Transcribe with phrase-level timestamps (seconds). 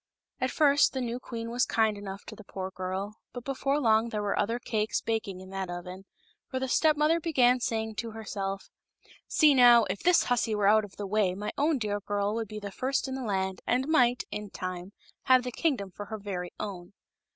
[0.39, 4.09] At first the new queen was kind enough to the poor girl; but before long
[4.09, 6.05] there were other cakes baking in that oven,
[6.47, 8.71] for the step mother began saying to herself:"
[9.27, 12.47] See, now, if this hussy were out of the way my own dear girl would
[12.47, 14.91] be the first in the land, and might, in time,
[15.25, 16.93] have the kingdom for her very own."